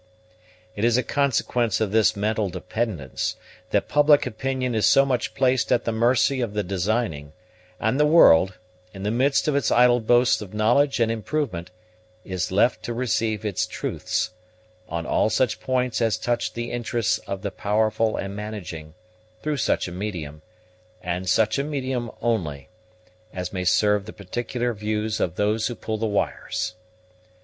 It 0.75 0.83
is 0.83 0.97
a 0.97 1.03
consequence 1.03 1.79
of 1.79 1.91
this 1.91 2.15
mental 2.15 2.49
dependence, 2.49 3.35
that 3.69 3.87
public 3.87 4.25
opinion 4.25 4.73
is 4.73 4.87
so 4.87 5.05
much 5.05 5.35
placed 5.35 5.71
at 5.71 5.85
the 5.85 5.91
mercy 5.91 6.41
of 6.41 6.55
the 6.55 6.63
designing; 6.63 7.33
and 7.79 7.99
the 7.99 8.07
world, 8.07 8.57
in 8.95 9.03
the 9.03 9.11
midst 9.11 9.47
of 9.47 9.55
its 9.55 9.69
idle 9.69 9.99
boasts 9.99 10.41
of 10.41 10.55
knowledge 10.55 10.99
and 10.99 11.11
improvement, 11.11 11.69
is 12.25 12.51
left 12.51 12.81
to 12.85 12.95
receive 12.95 13.45
its 13.45 13.67
truths, 13.67 14.31
on 14.89 15.05
all 15.05 15.29
such 15.29 15.59
points 15.59 16.01
as 16.01 16.17
touch 16.17 16.53
the 16.53 16.71
interests 16.71 17.19
of 17.27 17.43
the 17.43 17.51
powerful 17.51 18.17
and 18.17 18.35
managing, 18.35 18.95
through 19.43 19.57
such 19.57 19.87
a 19.87 19.91
medium, 19.91 20.41
and 21.03 21.29
such 21.29 21.59
a 21.59 21.63
medium 21.63 22.09
only, 22.23 22.69
as 23.31 23.53
may 23.53 23.63
serve 23.63 24.07
the 24.07 24.13
particular 24.13 24.73
views 24.73 25.19
of 25.19 25.35
those 25.35 25.67
who 25.67 25.75
pull 25.75 25.99
the 25.99 26.07
wires. 26.07 26.73